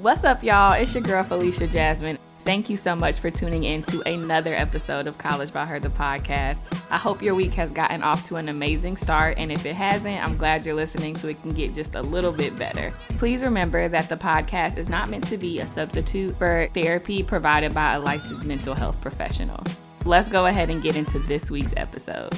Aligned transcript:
What's 0.00 0.22
up, 0.22 0.44
y'all? 0.44 0.74
It's 0.74 0.94
your 0.94 1.02
girl, 1.02 1.24
Felicia 1.24 1.66
Jasmine. 1.66 2.18
Thank 2.44 2.70
you 2.70 2.76
so 2.76 2.94
much 2.94 3.18
for 3.18 3.32
tuning 3.32 3.64
in 3.64 3.82
to 3.82 4.00
another 4.08 4.54
episode 4.54 5.08
of 5.08 5.18
College 5.18 5.52
by 5.52 5.66
Her, 5.66 5.80
the 5.80 5.88
podcast. 5.88 6.62
I 6.88 6.96
hope 6.96 7.20
your 7.20 7.34
week 7.34 7.52
has 7.54 7.72
gotten 7.72 8.04
off 8.04 8.22
to 8.26 8.36
an 8.36 8.48
amazing 8.48 8.96
start, 8.96 9.40
and 9.40 9.50
if 9.50 9.66
it 9.66 9.74
hasn't, 9.74 10.24
I'm 10.24 10.36
glad 10.36 10.64
you're 10.64 10.76
listening 10.76 11.16
so 11.16 11.26
it 11.26 11.42
can 11.42 11.52
get 11.52 11.74
just 11.74 11.96
a 11.96 12.00
little 12.00 12.30
bit 12.30 12.56
better. 12.56 12.94
Please 13.16 13.42
remember 13.42 13.88
that 13.88 14.08
the 14.08 14.14
podcast 14.14 14.76
is 14.76 14.88
not 14.88 15.10
meant 15.10 15.26
to 15.26 15.36
be 15.36 15.58
a 15.58 15.66
substitute 15.66 16.36
for 16.36 16.68
therapy 16.74 17.24
provided 17.24 17.74
by 17.74 17.94
a 17.94 18.00
licensed 18.00 18.46
mental 18.46 18.76
health 18.76 19.00
professional. 19.00 19.64
Let's 20.04 20.28
go 20.28 20.46
ahead 20.46 20.70
and 20.70 20.80
get 20.80 20.94
into 20.94 21.18
this 21.18 21.50
week's 21.50 21.74
episode. 21.76 22.32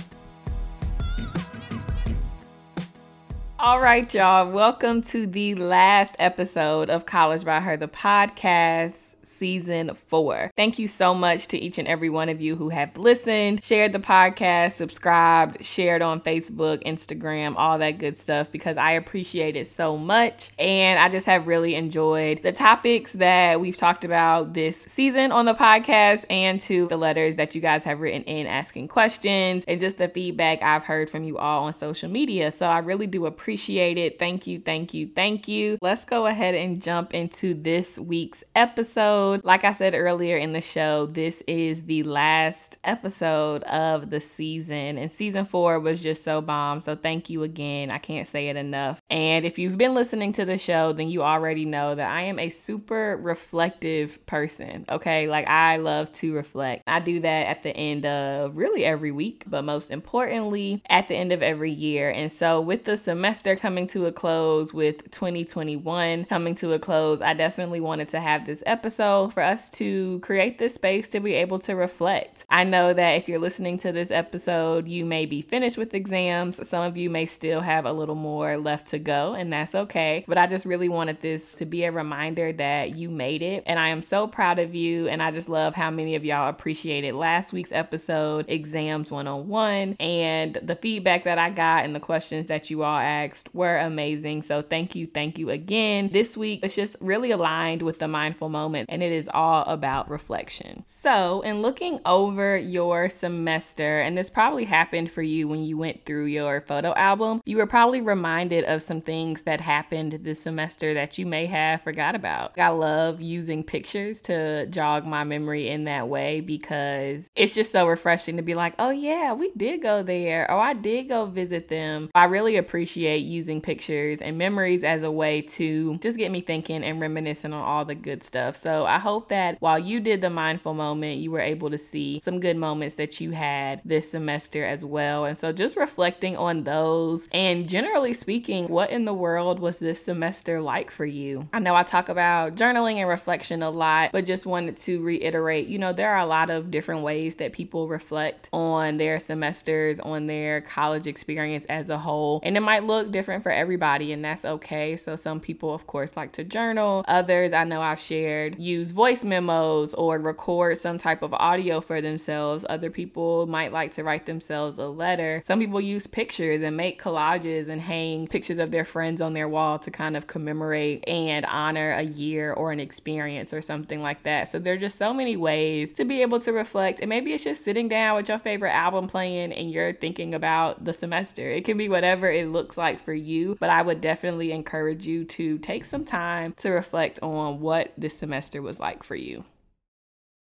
All 3.63 3.79
right, 3.79 4.15
y'all. 4.15 4.51
Welcome 4.51 5.03
to 5.03 5.27
the 5.27 5.55
last 5.55 6.17
episode 6.19 6.89
of 6.89 7.05
College 7.05 7.45
by 7.45 7.61
Her, 7.61 7.77
the 7.77 7.89
podcast 7.89 9.17
season 9.23 9.97
four. 10.07 10.51
Thank 10.57 10.79
you 10.79 10.89
so 10.89 11.15
much 11.15 11.49
to 11.49 11.59
each 11.59 11.79
and 11.79 11.89
every 11.89 12.11
one 12.11 12.29
of 12.29 12.41
you 12.41 12.57
who 12.57 12.69
have 12.71 12.97
listened, 12.97 13.63
shared 13.65 13.93
the 13.93 13.99
podcast, 13.99 14.73
subscribed, 14.73 15.65
shared 15.65 16.03
on 16.03 16.21
Facebook, 16.21 16.85
Instagram, 16.85 17.55
all 17.57 17.79
that 17.79 17.99
good 17.99 18.17
stuff 18.17 18.51
because 18.51 18.77
I 18.77 18.93
appreciate 18.93 19.57
it 19.57 19.67
so 19.67 19.97
much. 19.97 20.51
And 20.59 20.99
I 20.99 21.09
just 21.09 21.27
have 21.27 21.47
really 21.47 21.75
enjoyed 21.75 22.43
the 22.43 22.53
topics 22.53 23.15
that 23.15 23.61
we've 23.61 23.77
talked 23.77 24.05
about 24.05 24.55
this 24.55 24.81
season 24.83 25.33
on 25.33 25.45
the 25.45 25.55
podcast 25.55 26.25
and 26.31 26.61
to 26.63 26.89
the 26.89 26.97
letters 26.97 27.37
that 27.37 27.55
you 27.55 27.61
guys 27.61 27.85
have 27.85 28.01
written 28.01 28.23
in 28.25 28.47
asking 28.47 28.89
questions 28.89 29.65
and 29.67 29.81
just 29.81 29.99
the 29.99 30.09
feedback 30.09 30.63
I've 30.63 30.85
heard 30.85 31.11
from 31.11 31.25
you 31.25 31.39
all 31.39 31.65
on 31.65 31.75
social 31.75 32.09
media. 32.09 32.51
So 32.51 32.67
I 32.67 32.79
really 32.79 33.07
do 33.07 33.27
appreciate 33.27 33.99
it. 33.99 34.19
Thank 34.19 34.47
you, 34.47 34.61
thank 34.61 34.95
you, 34.95 35.11
thank 35.15 35.49
you. 35.49 35.79
Let's 35.83 36.05
go 36.05 36.27
ahead 36.27 36.55
and 36.55 36.81
jump 36.81 37.15
into 37.15 37.55
this 37.55 37.99
week's 37.99 38.45
episode 38.55 39.10
episode. 39.11 39.45
Like 39.45 39.65
I 39.65 39.73
said 39.73 39.95
earlier 39.95 40.37
in 40.37 40.53
the 40.53 40.61
show, 40.61 41.07
this 41.07 41.43
is 41.47 41.83
the 41.83 42.03
last 42.05 42.79
episode 42.85 43.63
of 43.65 44.11
the 44.11 44.21
season, 44.21 44.99
and 44.99 45.13
season 45.13 45.45
four 45.45 45.81
was 45.81 46.01
just 46.01 46.23
so 46.23 46.41
bomb. 46.41 46.81
So 46.83 46.95
thank 46.95 47.29
you 47.29 47.43
again. 47.43 47.91
I 47.91 47.99
can't 47.99 48.29
say 48.29 48.49
it 48.49 48.57
enough. 48.57 49.01
And 49.11 49.45
if 49.45 49.59
you've 49.59 49.79
been 49.79 49.95
listening 49.95 50.33
to 50.35 50.45
the 50.45 50.59
show, 50.59 50.93
then 50.93 51.09
you 51.09 51.23
already 51.23 51.65
know 51.65 51.95
that 51.95 52.09
I 52.09 52.23
am 52.23 52.39
a 52.39 52.51
super 52.51 53.17
reflective 53.21 54.25
person. 54.27 54.85
Okay, 54.89 55.29
like 55.29 55.47
I 55.49 55.79
love 55.79 56.13
to 56.13 56.33
reflect. 56.33 56.85
I 56.87 57.01
do 57.01 57.21
that 57.21 57.47
at 57.47 57.63
the 57.63 57.77
end 57.77 58.07
of 58.07 58.57
really 58.57 58.85
every 58.85 59.11
week, 59.11 59.45
but 59.47 59.65
most 59.65 59.91
importantly, 59.91 60.83
at 60.89 61.09
the 61.09 61.17
end 61.17 61.33
of 61.33 61.43
every 61.43 61.73
year. 61.73 62.11
And 62.11 62.33
so, 62.33 62.61
with 62.61 62.85
the 62.85 62.97
semester 62.97 63.57
coming 63.57 63.87
to 63.89 64.07
a 64.07 64.13
close, 64.13 64.73
with 64.73 65.11
2021 65.11 66.27
coming 66.27 66.55
to 66.57 66.73
a 66.73 66.79
close, 66.79 67.21
I 67.21 67.35
definitely 67.35 67.81
wanted 67.81 68.09
to 68.11 68.21
have 68.21 68.47
this 68.47 68.63
episode 68.67 69.00
for 69.01 69.43
us 69.43 69.71
to 69.71 70.19
create 70.21 70.59
this 70.59 70.75
space 70.75 71.09
to 71.09 71.21
be 71.21 71.33
able 71.33 71.59
to 71.61 71.75
reflect. 71.75 72.45
I 72.51 72.65
know 72.65 72.93
that 72.93 73.13
if 73.13 73.29
you're 73.29 73.39
listening 73.39 73.79
to 73.79 73.93
this 73.93 74.11
episode, 74.11 74.89
you 74.89 75.07
may 75.07 75.25
be 75.25 75.41
finished 75.41 75.79
with 75.79 75.95
exams. 75.95 76.69
Some 76.69 76.85
of 76.85 76.99
you 76.99 77.09
may 77.09 77.25
still 77.25 77.63
have 77.63 77.87
a 77.87 77.93
little 77.93 78.15
more 78.15 78.59
left 78.59 78.89
to 78.89 78.99
go, 78.99 79.33
and 79.33 79.51
that's 79.51 79.75
okay. 79.75 80.25
But 80.29 80.37
I 80.37 80.47
just 80.47 80.67
really 80.67 80.91
wanted 80.91 81.23
this 81.23 81.55
to 81.55 81.65
be 81.65 81.85
a 81.85 81.93
reminder 81.93 82.53
that 82.53 82.97
you 82.97 83.09
made 83.09 83.41
it. 83.41 83.63
And 83.65 83.79
I 83.79 83.89
am 83.89 84.03
so 84.03 84.27
proud 84.27 84.59
of 84.59 84.75
you. 84.75 85.09
And 85.09 85.23
I 85.23 85.31
just 85.31 85.49
love 85.49 85.75
how 85.75 85.91
many 85.91 86.15
of 86.15 86.25
y'all 86.25 86.51
appreciated 86.51 87.15
last 87.15 87.55
week's 87.55 87.73
episode, 87.73 88.45
Exams 88.49 89.11
101. 89.11 89.97
And 89.99 90.59
the 90.63 90.77
feedback 90.77 91.25
that 91.25 91.39
I 91.39 91.49
got 91.49 91.87
and 91.87 91.95
the 91.95 92.01
questions 92.01 92.49
that 92.49 92.69
you 92.69 92.83
all 92.83 92.99
asked 92.99 93.49
were 93.55 93.79
amazing. 93.79 94.43
So 94.43 94.61
thank 94.61 94.95
you, 94.95 95.07
thank 95.07 95.39
you 95.39 95.49
again. 95.49 96.11
This 96.13 96.37
week, 96.37 96.61
it's 96.63 96.75
just 96.75 96.97
really 97.01 97.31
aligned 97.31 97.81
with 97.81 97.99
the 97.99 98.09
mindful 98.09 98.51
moment. 98.51 98.90
And 98.91 99.03
it 99.03 99.13
is 99.13 99.31
all 99.33 99.63
about 99.63 100.11
reflection. 100.11 100.83
So, 100.85 101.41
in 101.41 101.63
looking 101.63 102.01
over 102.05 102.57
your 102.57 103.09
semester, 103.09 104.01
and 104.01 104.19
this 104.19 104.29
probably 104.29 104.65
happened 104.65 105.11
for 105.11 105.23
you 105.23 105.49
when 105.49 105.65
you 105.65 105.79
went 105.79 106.05
through 106.05 106.27
your 106.27 106.61
photo 106.61 106.93
album, 106.95 107.41
you 107.47 107.57
were 107.57 107.67
probably 107.67 108.03
reminded 108.03 108.65
of 108.65 108.83
some 108.83 109.01
things 109.01 109.43
that 109.43 109.63
happened 109.63 110.19
this 110.23 110.43
semester 110.43 110.93
that 110.93 111.17
you 111.17 111.25
may 111.25 111.47
have 111.47 111.81
forgot 111.81 112.15
about. 112.15 112.59
I 112.59 112.69
love 112.69 113.23
using 113.23 113.65
pictures 113.65 114.21
to 114.23 114.67
jog 114.67 115.07
my 115.07 115.25
memory 115.25 115.69
in 115.69 115.85
that 115.85 116.09
way 116.09 116.41
because 116.43 117.31
it's 117.35 117.55
just 117.55 117.73
so 117.73 117.87
refreshing 117.87 118.37
to 118.37 118.43
be 118.43 118.55
like, 118.55 118.75
oh, 118.79 118.91
yeah, 118.91 119.33
we 119.33 119.53
did 119.57 119.81
go 119.81 120.03
there, 120.03 120.51
Oh, 120.51 120.59
I 120.59 120.75
did 120.75 121.09
go 121.09 121.27
visit 121.27 121.69
them. 121.69 122.11
I 122.13 122.25
really 122.25 122.57
appreciate 122.57 123.19
using 123.19 123.61
pictures 123.61 124.21
and 124.21 124.37
memories 124.37 124.83
as 124.83 125.05
a 125.05 125.11
way 125.11 125.43
to 125.43 125.97
just 125.99 126.19
get 126.19 126.33
me 126.33 126.41
thinking 126.41 126.83
and 126.83 127.01
reminiscing 127.01 127.53
on 127.53 127.63
all 127.63 127.85
the 127.85 127.95
good 127.95 128.25
stuff. 128.25 128.57
So, 128.57 128.80
I 128.85 128.99
hope 128.99 129.29
that 129.29 129.57
while 129.61 129.79
you 129.79 130.01
did 130.01 130.21
the 130.21 130.31
mindful 130.31 130.75
moment, 130.75 131.21
you 131.21 131.31
were 131.31 131.41
able 131.41 131.71
to 131.71 131.79
see 131.79 132.21
some 132.23 132.41
good 132.41 132.57
moments 132.57 132.95
that 132.97 133.21
you 133.21 133.33
had 133.33 133.81
this 133.85 134.11
semester 134.11 134.65
as 134.65 134.85
well. 134.85 135.25
And 135.25 135.37
so 135.37 135.53
just 135.53 135.77
reflecting 135.77 136.37
on 136.37 136.65
those 136.65 137.29
and 137.33 137.69
generally 137.69 138.15
speaking, 138.15 138.69
what 138.69 138.91
in 138.91 139.05
the 139.05 139.15
world 139.15 139.59
was 139.59 139.79
this 139.79 140.05
semester 140.05 140.61
like 140.61 140.91
for 140.91 141.07
you? 141.07 141.49
I 141.53 141.59
know 141.59 141.75
I 141.75 141.83
talk 141.83 142.09
about 142.09 142.55
journaling 142.55 142.97
and 142.97 143.09
reflection 143.09 143.63
a 143.63 143.71
lot, 143.71 144.13
but 144.13 144.25
just 144.25 144.47
wanted 144.47 144.77
to 144.79 145.03
reiterate, 145.03 145.67
you 145.69 145.79
know, 145.79 145.93
there 145.93 146.11
are 146.11 146.21
a 146.21 146.27
lot 146.27 146.51
of 146.51 146.71
different 146.71 147.03
ways 147.03 147.37
that 147.37 147.53
people 147.53 147.89
reflect 147.89 148.49
on 148.53 148.97
their 148.97 149.19
semesters, 149.19 150.01
on 150.01 150.27
their 150.27 150.61
college 150.61 151.07
experience 151.07 151.65
as 151.67 151.91
a 151.91 151.99
whole. 151.99 152.41
And 152.43 152.57
it 152.57 152.61
might 152.61 152.85
look 152.85 153.11
different 153.11 153.43
for 153.43 153.51
everybody, 153.51 154.13
and 154.13 154.25
that's 154.25 154.45
okay. 154.45 154.97
So 154.97 155.17
some 155.17 155.41
people, 155.41 155.75
of 155.75 155.87
course, 155.87 156.17
like 156.17 156.33
to 156.33 156.45
journal. 156.45 157.05
Others 157.09 157.53
I 157.53 157.65
know 157.65 157.83
I've 157.83 158.01
shared 158.01 158.59
use 158.59 158.70
use 158.71 158.91
voice 158.93 159.25
memos 159.25 159.95
or 159.95 160.19
record 160.19 160.79
some 160.79 160.99
type 160.99 161.23
of 161.23 161.35
audio 161.35 161.81
for 161.81 162.01
themselves. 162.01 162.65
Other 162.69 162.91
people 162.91 163.47
might 163.47 163.73
like 163.73 163.93
to 163.95 164.05
write 164.05 164.27
themselves 164.27 164.79
a 164.79 164.87
letter. 164.87 165.43
Some 165.45 165.59
people 165.59 165.81
use 165.81 166.07
pictures 166.07 166.63
and 166.63 166.77
make 166.77 167.03
collages 167.03 167.69
and 167.69 167.81
hang 167.81 168.27
pictures 168.29 168.59
of 168.59 168.71
their 168.71 168.85
friends 168.85 169.21
on 169.21 169.35
their 169.35 169.49
wall 169.49 169.79
to 169.81 169.91
kind 169.91 170.17
of 170.17 170.27
commemorate 170.27 171.07
and 171.09 171.45
honor 171.47 171.93
a 171.93 172.03
year 172.03 172.53
or 172.53 172.73
an 172.73 172.81
experience 172.81 173.53
or 173.53 173.63
something 173.63 174.03
like 174.03 174.23
that. 174.23 174.49
So 174.49 174.59
there 174.59 174.75
are 174.75 174.79
just 174.79 174.99
so 174.99 175.13
many 175.13 175.37
ways 175.37 175.93
to 175.93 176.05
be 176.05 176.23
able 176.23 176.41
to 176.41 176.53
reflect. 176.53 177.01
And 177.01 177.09
maybe 177.09 177.33
it's 177.33 177.45
just 177.45 177.65
sitting 177.65 177.89
down 177.89 178.17
with 178.17 178.29
your 178.29 178.39
favorite 178.39 178.75
album 178.75 179.09
playing 179.09 179.53
and 179.53 179.71
you're 179.71 179.93
thinking 179.93 180.35
about 180.35 180.85
the 180.85 180.95
semester. 180.95 181.49
It 181.49 181.65
can 181.65 181.77
be 181.77 181.89
whatever 181.89 182.31
it 182.31 182.49
looks 182.49 182.79
like 182.79 183.01
for 183.01 183.15
you, 183.15 183.57
but 183.61 183.71
I 183.71 183.83
would 183.83 184.01
definitely 184.01 184.53
encourage 184.53 185.07
you 185.07 185.25
to 185.25 185.59
take 185.59 185.85
some 185.85 186.05
time 186.05 186.55
to 186.59 186.71
reflect 186.71 187.19
on 187.23 187.61
what 187.61 187.93
this 187.97 188.17
semester 188.17 188.60
was 188.61 188.81
like 188.81 189.03
for 189.03 189.15
you. 189.15 189.45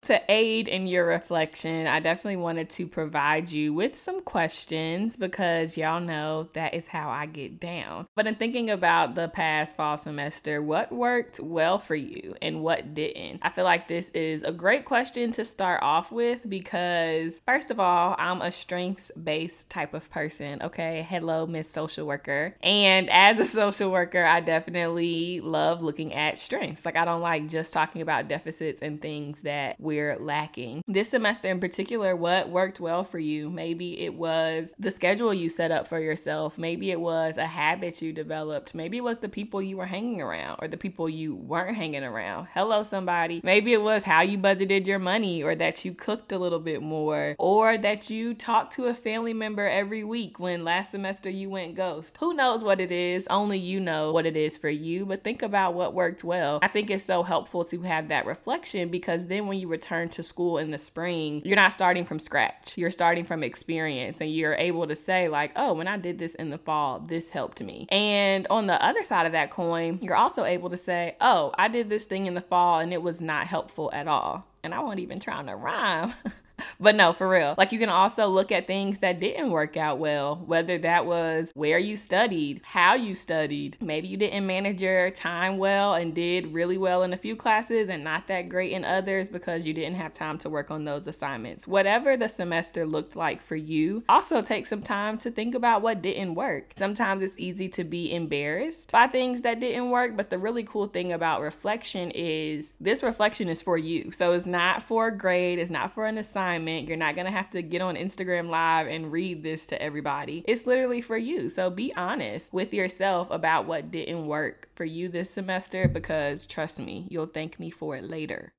To 0.06 0.20
aid 0.28 0.66
in 0.66 0.88
your 0.88 1.06
reflection, 1.06 1.86
I 1.86 2.00
definitely 2.00 2.38
wanted 2.38 2.68
to 2.70 2.88
provide 2.88 3.52
you 3.52 3.72
with 3.72 3.96
some 3.96 4.20
questions 4.20 5.14
because 5.14 5.76
y'all 5.76 6.00
know 6.00 6.48
that 6.54 6.74
is 6.74 6.88
how 6.88 7.08
I 7.08 7.26
get 7.26 7.60
down. 7.60 8.08
But 8.16 8.26
in 8.26 8.34
thinking 8.34 8.68
about 8.68 9.14
the 9.14 9.28
past 9.28 9.76
fall 9.76 9.96
semester, 9.96 10.60
what 10.60 10.90
worked 10.90 11.38
well 11.38 11.78
for 11.78 11.94
you 11.94 12.34
and 12.42 12.64
what 12.64 12.94
didn't? 12.94 13.38
I 13.42 13.50
feel 13.50 13.62
like 13.62 13.86
this 13.86 14.08
is 14.08 14.42
a 14.42 14.50
great 14.50 14.86
question 14.86 15.30
to 15.32 15.44
start 15.44 15.84
off 15.84 16.10
with 16.10 16.50
because, 16.50 17.40
first 17.46 17.70
of 17.70 17.78
all, 17.78 18.16
I'm 18.18 18.42
a 18.42 18.50
strengths 18.50 19.12
based 19.12 19.70
type 19.70 19.94
of 19.94 20.10
person. 20.10 20.62
Okay, 20.62 21.06
hello, 21.08 21.46
Miss 21.46 21.70
Social 21.70 22.08
Worker. 22.08 22.56
And 22.60 23.08
as 23.08 23.38
a 23.38 23.44
social 23.44 23.92
worker, 23.92 24.24
I 24.24 24.40
definitely 24.40 25.40
love 25.40 25.80
looking 25.80 26.12
at 26.12 26.38
strengths. 26.38 26.84
Like, 26.84 26.96
I 26.96 27.04
don't 27.04 27.20
like 27.20 27.48
just 27.48 27.72
talking 27.72 28.02
about 28.02 28.26
deficits 28.26 28.82
and 28.82 29.00
things 29.00 29.42
that 29.42 29.76
we 29.78 29.91
we're 29.92 30.16
lacking. 30.18 30.82
This 30.88 31.10
semester 31.10 31.48
in 31.48 31.60
particular, 31.60 32.16
what 32.16 32.48
worked 32.48 32.80
well 32.80 33.04
for 33.04 33.18
you? 33.18 33.50
Maybe 33.50 34.00
it 34.00 34.14
was 34.14 34.72
the 34.78 34.90
schedule 34.90 35.34
you 35.34 35.50
set 35.50 35.70
up 35.70 35.86
for 35.86 36.00
yourself. 36.00 36.56
Maybe 36.56 36.90
it 36.90 36.98
was 36.98 37.36
a 37.36 37.44
habit 37.44 38.00
you 38.00 38.10
developed. 38.10 38.74
Maybe 38.74 38.96
it 38.96 39.04
was 39.04 39.18
the 39.18 39.28
people 39.28 39.60
you 39.60 39.76
were 39.76 39.84
hanging 39.84 40.22
around 40.22 40.60
or 40.62 40.68
the 40.68 40.78
people 40.78 41.10
you 41.10 41.34
weren't 41.34 41.76
hanging 41.76 42.04
around. 42.04 42.48
Hello, 42.54 42.82
somebody. 42.84 43.42
Maybe 43.44 43.74
it 43.74 43.82
was 43.82 44.04
how 44.04 44.22
you 44.22 44.38
budgeted 44.38 44.86
your 44.86 44.98
money 44.98 45.42
or 45.42 45.54
that 45.56 45.84
you 45.84 45.92
cooked 45.92 46.32
a 46.32 46.38
little 46.38 46.60
bit 46.60 46.80
more 46.80 47.36
or 47.38 47.76
that 47.76 48.08
you 48.08 48.32
talked 48.32 48.72
to 48.74 48.86
a 48.86 48.94
family 48.94 49.34
member 49.34 49.68
every 49.68 50.04
week 50.04 50.38
when 50.38 50.64
last 50.64 50.92
semester 50.92 51.28
you 51.28 51.50
went 51.50 51.74
ghost. 51.74 52.16
Who 52.20 52.32
knows 52.32 52.64
what 52.64 52.80
it 52.80 52.90
is? 52.90 53.26
Only 53.28 53.58
you 53.58 53.78
know 53.78 54.10
what 54.10 54.24
it 54.24 54.38
is 54.38 54.56
for 54.56 54.70
you, 54.70 55.04
but 55.04 55.22
think 55.22 55.42
about 55.42 55.74
what 55.74 55.92
worked 55.92 56.24
well. 56.24 56.60
I 56.62 56.68
think 56.68 56.90
it's 56.90 57.04
so 57.04 57.22
helpful 57.22 57.66
to 57.66 57.82
have 57.82 58.08
that 58.08 58.24
reflection 58.24 58.88
because 58.88 59.26
then 59.26 59.46
when 59.46 59.58
you 59.58 59.68
return 59.82 60.08
to 60.08 60.22
school 60.22 60.58
in 60.58 60.70
the 60.70 60.78
spring, 60.78 61.42
you're 61.44 61.56
not 61.56 61.72
starting 61.72 62.04
from 62.04 62.20
scratch. 62.20 62.78
You're 62.78 62.92
starting 62.92 63.24
from 63.24 63.42
experience 63.42 64.20
and 64.20 64.32
you're 64.32 64.54
able 64.54 64.86
to 64.86 64.94
say, 64.94 65.28
like, 65.28 65.50
oh, 65.56 65.74
when 65.74 65.88
I 65.88 65.96
did 65.96 66.20
this 66.20 66.36
in 66.36 66.50
the 66.50 66.58
fall, 66.58 67.00
this 67.00 67.30
helped 67.30 67.60
me. 67.60 67.88
And 67.90 68.46
on 68.48 68.68
the 68.68 68.80
other 68.80 69.02
side 69.02 69.26
of 69.26 69.32
that 69.32 69.50
coin, 69.50 69.98
you're 70.00 70.14
also 70.14 70.44
able 70.44 70.70
to 70.70 70.76
say, 70.76 71.16
oh, 71.20 71.52
I 71.58 71.66
did 71.66 71.90
this 71.90 72.04
thing 72.04 72.26
in 72.26 72.34
the 72.34 72.40
fall 72.40 72.78
and 72.78 72.92
it 72.92 73.02
was 73.02 73.20
not 73.20 73.48
helpful 73.48 73.90
at 73.92 74.06
all. 74.06 74.46
And 74.62 74.72
I 74.72 74.78
won't 74.78 75.00
even 75.00 75.18
try 75.18 75.42
to 75.42 75.56
rhyme. 75.56 76.14
but 76.80 76.94
no, 76.94 77.12
for 77.12 77.28
real. 77.28 77.54
Like 77.58 77.72
you 77.72 77.78
can 77.78 77.88
also 77.88 78.28
look 78.28 78.52
at 78.52 78.66
things 78.66 78.98
that 78.98 79.20
didn't 79.20 79.50
work 79.50 79.76
out 79.76 79.98
well, 79.98 80.36
whether 80.46 80.78
that 80.78 81.06
was 81.06 81.52
where 81.54 81.78
you 81.78 81.96
studied, 81.96 82.60
how 82.64 82.94
you 82.94 83.14
studied. 83.14 83.76
Maybe 83.80 84.08
you 84.08 84.16
didn't 84.16 84.46
manage 84.46 84.82
your 84.82 85.10
time 85.10 85.58
well 85.58 85.94
and 85.94 86.14
did 86.14 86.52
really 86.52 86.78
well 86.78 87.02
in 87.02 87.12
a 87.12 87.16
few 87.16 87.36
classes 87.36 87.88
and 87.88 88.04
not 88.04 88.28
that 88.28 88.48
great 88.48 88.72
in 88.72 88.84
others 88.84 89.28
because 89.28 89.66
you 89.66 89.74
didn't 89.74 89.96
have 89.96 90.12
time 90.12 90.38
to 90.38 90.50
work 90.50 90.70
on 90.70 90.84
those 90.84 91.06
assignments. 91.06 91.66
Whatever 91.66 92.16
the 92.16 92.28
semester 92.28 92.86
looked 92.86 93.16
like 93.16 93.40
for 93.40 93.56
you, 93.56 94.04
also 94.08 94.42
take 94.42 94.66
some 94.66 94.82
time 94.82 95.18
to 95.18 95.30
think 95.30 95.54
about 95.54 95.82
what 95.82 96.02
didn't 96.02 96.34
work. 96.34 96.72
Sometimes 96.76 97.22
it's 97.22 97.38
easy 97.38 97.68
to 97.70 97.84
be 97.84 98.12
embarrassed 98.12 98.92
by 98.92 99.06
things 99.06 99.42
that 99.42 99.60
didn't 99.60 99.90
work, 99.90 100.16
but 100.16 100.30
the 100.30 100.38
really 100.38 100.62
cool 100.62 100.86
thing 100.86 101.12
about 101.12 101.40
reflection 101.40 102.10
is 102.12 102.74
this 102.80 103.02
reflection 103.02 103.48
is 103.48 103.62
for 103.62 103.78
you. 103.78 104.10
So 104.12 104.32
it's 104.32 104.46
not 104.46 104.82
for 104.82 105.08
a 105.08 105.16
grade, 105.16 105.58
it's 105.58 105.70
not 105.70 105.92
for 105.92 106.06
an 106.06 106.18
assignment. 106.52 106.88
You're 106.88 106.96
not 106.96 107.14
going 107.14 107.26
to 107.26 107.32
have 107.32 107.50
to 107.50 107.62
get 107.62 107.82
on 107.82 107.96
Instagram 107.96 108.48
Live 108.48 108.86
and 108.86 109.10
read 109.10 109.42
this 109.42 109.66
to 109.66 109.80
everybody. 109.80 110.44
It's 110.46 110.66
literally 110.66 111.00
for 111.00 111.16
you. 111.16 111.48
So 111.48 111.70
be 111.70 111.92
honest 111.96 112.52
with 112.52 112.74
yourself 112.74 113.30
about 113.30 113.66
what 113.66 113.90
didn't 113.90 114.26
work 114.26 114.68
for 114.74 114.84
you 114.84 115.08
this 115.08 115.30
semester 115.30 115.88
because 115.88 116.46
trust 116.46 116.78
me, 116.78 117.06
you'll 117.10 117.26
thank 117.26 117.58
me 117.58 117.70
for 117.70 117.96
it 117.96 118.04
later. 118.04 118.52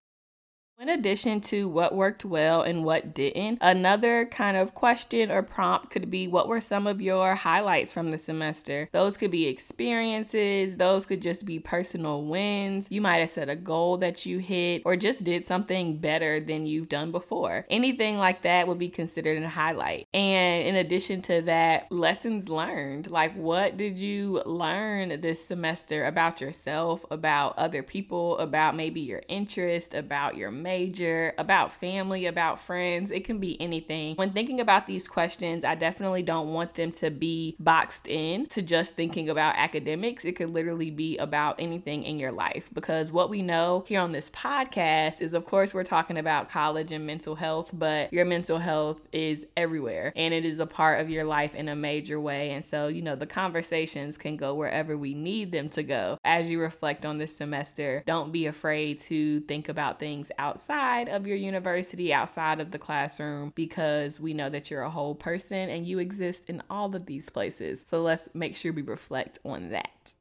In 0.80 0.90
addition 0.90 1.40
to 1.42 1.70
what 1.70 1.96
worked 1.96 2.26
well 2.26 2.64
and 2.64 2.84
what 2.84 3.14
didn't, 3.14 3.60
another 3.62 4.26
kind 4.26 4.58
of 4.58 4.74
question 4.74 5.32
or 5.32 5.44
prompt 5.44 5.92
could 5.92 6.10
be 6.10 6.28
what 6.28 6.48
were 6.48 6.60
some 6.60 6.88
of 6.88 7.00
your 7.00 7.36
highlights 7.36 7.94
from 7.94 8.10
the 8.10 8.18
semester? 8.18 8.90
Those 8.92 9.16
could 9.16 9.30
be 9.30 9.48
experiences, 9.48 10.76
those 10.76 11.06
could 11.06 11.22
just 11.22 11.46
be 11.46 11.60
personal 11.60 12.26
wins. 12.26 12.88
You 12.90 13.02
might 13.02 13.20
have 13.20 13.30
set 13.30 13.50
a 13.50 13.56
goal 13.56 13.98
that 14.00 14.26
you 14.26 14.40
hit 14.40 14.82
or 14.84 14.98
just 14.98 15.24
did 15.24 15.46
something 15.46 16.00
better 16.00 16.40
than 16.40 16.66
you've 16.66 16.90
done 16.90 17.12
before. 17.12 17.66
Anything 17.70 18.18
like 18.18 18.42
that 18.42 18.68
would 18.68 18.80
be 18.80 18.90
considered 18.90 19.42
a 19.42 19.48
highlight. 19.48 20.08
And 20.12 20.68
in 20.68 20.76
addition 20.76 21.22
to 21.24 21.44
that, 21.44 21.92
lessons 21.92 22.50
learned. 22.50 23.12
Like, 23.12 23.36
what 23.36 23.78
did 23.78 24.00
you 24.00 24.42
learn 24.46 25.22
this 25.22 25.46
semester 25.46 26.04
about 26.06 26.42
yourself, 26.42 27.06
about 27.12 27.58
other 27.60 27.84
people, 27.84 28.40
about 28.40 28.76
maybe 28.76 29.02
your 29.02 29.22
interest, 29.30 29.94
about 29.94 30.36
your 30.36 30.52
major, 30.64 31.34
about 31.38 31.72
family, 31.72 32.26
about 32.26 32.58
friends. 32.58 33.12
It 33.12 33.26
can 33.26 33.40
be 33.40 33.62
anything. 33.62 34.16
When 34.16 34.32
thinking 34.32 34.60
about 34.60 34.88
these 34.88 35.08
questions, 35.08 35.64
I 35.64 35.76
definitely 35.76 36.24
don't 36.24 36.54
want 36.54 36.74
them 36.76 36.92
to 36.94 37.12
be 37.12 37.56
boxed 37.60 38.08
in 38.08 38.48
to 38.48 38.62
just 38.62 38.96
thinking 38.96 39.30
about 39.30 39.56
academics. 39.58 40.26
It 40.26 40.36
could 40.38 40.50
literally 40.50 40.90
be 40.90 41.18
about 41.18 41.60
anything 41.60 42.04
in 42.04 42.18
your 42.18 42.32
life 42.32 42.70
because 42.74 43.12
what 43.12 43.30
we 43.30 43.42
know 43.42 43.84
here 43.88 44.00
on 44.00 44.14
this 44.14 44.30
podcast 44.30 45.22
is, 45.22 45.34
of 45.34 45.46
course, 45.46 45.74
we're 45.74 45.84
talking 45.84 46.18
about 46.18 46.50
college 46.50 46.92
and 46.92 47.06
mental 47.06 47.36
health, 47.36 47.70
but 47.74 48.12
your 48.14 48.26
mental 48.26 48.58
health 48.58 49.02
is 49.12 49.46
everywhere 49.58 50.14
and 50.16 50.34
it 50.34 50.46
is 50.46 50.60
a 50.60 50.66
part 50.66 51.02
of 51.02 51.10
your 51.10 51.26
life 51.26 51.54
in 51.56 51.68
a 51.68 51.76
major 51.76 52.20
way. 52.20 52.52
And 52.52 52.64
so, 52.64 52.88
you 52.88 53.02
know, 53.02 53.16
the 53.16 53.26
conversations 53.26 54.18
can 54.18 54.38
go 54.38 54.56
wherever 54.56 54.98
we 54.98 55.14
need 55.14 55.52
them 55.52 55.70
to 55.70 55.84
go. 55.84 56.18
As 56.24 56.50
you 56.50 56.62
reflect 56.62 57.06
on 57.06 57.18
this 57.18 57.36
semester, 57.36 58.04
don't 58.06 58.32
be 58.32 58.46
afraid 58.46 59.00
to 59.02 59.42
think 59.42 59.68
about 59.68 60.00
things 60.00 60.32
out 60.38 60.53
outside 60.54 61.10
of 61.10 61.26
your 61.26 61.36
university, 61.36 62.14
outside 62.14 62.60
of 62.60 62.70
the 62.70 62.78
classroom, 62.78 63.52
because 63.56 64.20
we 64.20 64.36
know 64.36 64.50
that 64.52 64.70
you're 64.70 64.84
a 64.84 64.90
whole 64.90 65.16
person 65.16 65.68
and 65.68 65.88
you 65.88 65.98
exist 65.98 66.48
in 66.48 66.62
all 66.70 66.96
of 66.96 67.08
these 67.08 67.32
places. 67.32 67.84
So 67.88 68.04
let's 68.04 68.30
make 68.36 68.56
sure 68.56 68.72
we 68.72 68.84
reflect 68.84 69.40
on 69.44 69.70
that. 69.70 70.14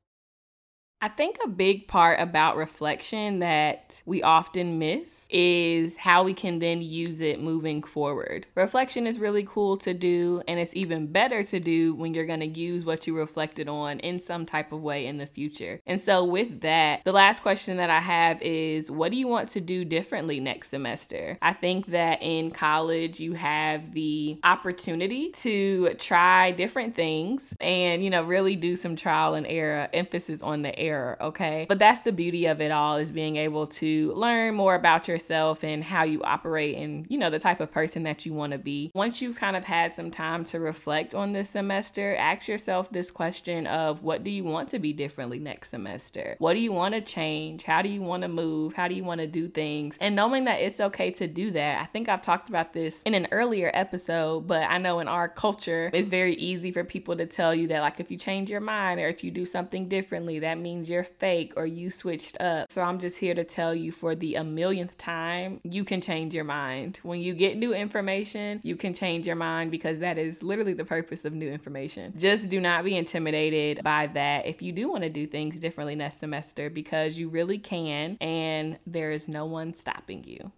I 1.03 1.09
think 1.09 1.39
a 1.45 1.49
big 1.49 1.89
part 1.89 2.21
about 2.21 2.57
reflection 2.57 3.41
that 3.41 4.01
we 4.07 4.23
often 4.23 4.79
miss 4.79 5.27
is 5.31 5.97
how 5.97 6.23
we 6.23 6.33
can 6.33 6.61
then 6.61 6.81
use 6.81 7.21
it 7.21 7.43
moving 7.43 7.83
forward. 7.83 8.47
Reflection 8.55 9.09
is 9.09 9.19
really 9.19 9.43
cool 9.43 9.77
to 9.79 9.95
do, 9.95 10.45
and 10.47 10.61
it's 10.61 10.77
even 10.77 11.09
better 11.09 11.43
to 11.43 11.59
do 11.59 11.93
when 11.93 12.15
you're 12.15 12.25
going 12.25 12.39
to 12.39 12.47
use 12.47 12.85
what 12.85 13.05
you 13.09 13.17
reflected 13.19 13.69
on 13.69 13.99
in 13.99 14.21
some 14.21 14.47
type 14.47 14.71
of 14.71 14.81
way 14.81 15.05
in 15.05 15.19
the 15.19 15.27
future. 15.27 15.81
And 15.89 16.01
so, 16.01 16.23
with 16.23 16.61
that, 16.61 17.03
the 17.03 17.11
last 17.11 17.43
question 17.43 17.79
that 17.79 17.91
I 17.91 17.99
have 17.99 18.41
is 18.41 18.89
what 18.89 19.11
do 19.11 19.17
you 19.17 19.27
want 19.27 19.49
to 19.51 19.61
do 19.61 19.85
differently 19.85 20.39
next 20.39 20.69
semester? 20.69 21.37
I 21.43 21.53
think 21.53 21.87
that 21.87 22.23
in 22.23 22.53
college, 22.53 23.19
you 23.19 23.33
have 23.33 23.93
the 23.93 24.39
opportunity 24.45 25.31
to 25.31 25.95
try 25.95 26.53
different 26.53 26.95
things 26.95 27.57
and, 27.61 28.05
you 28.05 28.11
know, 28.11 28.23
really 28.23 28.55
do 28.55 28.77
some 28.77 28.95
trial 28.95 29.35
and 29.35 29.49
error, 29.49 29.89
emphasis 29.93 30.43
on 30.43 30.63
the 30.63 30.79
error 30.79 30.92
error, 30.93 31.17
okay? 31.21 31.67
But 31.69 31.79
that's 31.79 32.01
the 32.01 32.13
beauty 32.13 32.47
of 32.47 32.61
it 32.61 32.71
all 32.71 32.97
is 32.97 33.11
being 33.11 33.37
able 33.37 33.67
to 33.67 34.13
learn 34.13 34.55
more 34.55 34.75
about 34.75 35.09
yourself 35.09 35.65
and 35.65 35.83
how 35.83 36.05
you 36.05 36.23
operate 36.23 36.77
and, 36.77 37.07
you 37.09 37.19
know, 37.19 37.31
the 37.31 37.39
type 37.39 37.61
of 37.61 37.73
person 37.73 38.03
that 38.05 38.27
you 38.27 38.35
want 38.35 38.53
to 38.53 38.59
be. 38.59 38.91
Once 38.95 39.23
you've 39.23 39.37
kind 39.37 39.57
of 39.57 39.65
had 39.65 39.95
some 39.95 40.11
time 40.11 40.45
to 40.45 40.61
reflect 40.61 41.15
on 41.15 41.33
this 41.33 41.51
semester, 41.51 42.15
ask 42.17 42.49
yourself 42.49 42.91
this 42.91 43.11
question 43.11 43.67
of 43.67 44.03
what 44.03 44.23
do 44.23 44.31
you 44.31 44.45
want 44.45 44.69
to 44.69 44.79
be 44.79 44.93
differently 44.93 45.39
next 45.39 45.71
semester? 45.71 46.37
What 46.39 46.55
do 46.55 46.61
you 46.61 46.73
want 46.73 46.95
to 46.95 47.01
change? 47.01 47.65
How 47.65 47.83
do 47.83 47.89
you 47.89 48.03
want 48.03 48.23
to 48.23 48.29
move? 48.29 48.75
How 48.75 48.89
do 48.89 48.95
you 48.95 49.05
want 49.05 49.21
to 49.21 49.27
do 49.27 49.49
things? 49.49 49.97
And 50.01 50.15
knowing 50.15 50.45
that 50.45 50.61
it's 50.61 50.81
okay 50.81 51.11
to 51.13 51.27
do 51.27 51.51
that. 51.53 51.81
I 51.81 51.87
think 51.87 52.09
I've 52.09 52.23
talked 52.23 52.49
about 52.49 52.73
this 52.73 53.03
in 53.03 53.15
an 53.15 53.29
earlier 53.33 53.71
episode, 53.73 54.47
but 54.47 54.63
I 54.63 54.79
know 54.79 55.01
in 55.01 55.09
our 55.09 55.29
culture, 55.29 55.91
it's 55.93 56.09
very 56.09 56.35
easy 56.35 56.73
for 56.73 56.85
people 56.85 57.17
to 57.17 57.27
tell 57.27 57.55
you 57.55 57.69
that, 57.69 57.81
like, 57.81 58.01
if 58.01 58.11
you 58.11 58.19
change 58.19 58.51
your 58.51 58.61
mind 58.61 59.01
or 59.01 59.09
if 59.09 59.25
you 59.25 59.31
do 59.31 59.47
something 59.47 59.89
differently, 59.89 60.41
that 60.41 60.59
means 60.59 60.82
you're 60.89 61.05
fake 61.05 61.55
or 61.57 61.67
you 61.67 61.91
switched 61.91 62.41
up. 62.41 62.71
So 62.71 62.83
I'm 62.83 62.99
just 62.99 63.19
here 63.19 63.35
to 63.35 63.45
tell 63.45 63.75
you 63.75 63.93
for 63.93 64.15
the 64.15 64.37
a 64.37 64.45
millionth 64.45 64.97
time, 64.99 65.61
you 65.65 65.85
can 65.85 66.01
change 66.01 66.35
your 66.35 66.45
mind. 66.45 67.01
When 67.03 67.21
you 67.21 67.35
get 67.35 67.57
new 67.57 67.75
information, 67.75 68.61
you 68.63 68.77
can 68.77 68.95
change 68.95 69.27
your 69.27 69.37
mind 69.37 69.71
because 69.71 70.01
that 70.01 70.19
is 70.19 70.43
literally 70.43 70.73
the 70.73 70.85
purpose 70.85 71.25
of 71.25 71.33
new 71.33 71.51
information. 71.51 72.15
Just 72.17 72.51
do 72.51 72.61
not 72.61 72.85
be 72.85 72.97
intimidated 72.97 73.83
by 73.83 74.09
that 74.09 74.47
if 74.47 74.63
you 74.63 74.73
do 74.73 74.91
want 74.91 75.03
to 75.03 75.11
do 75.11 75.27
things 75.27 75.59
differently 75.59 75.95
next 75.95 76.19
semester 76.19 76.71
because 76.71 77.19
you 77.19 77.29
really 77.29 77.59
can 77.59 78.17
and 78.21 78.79
there 78.87 79.11
is 79.11 79.29
no 79.29 79.47
one 79.47 79.75
stopping 79.75 80.25
you. 80.25 80.53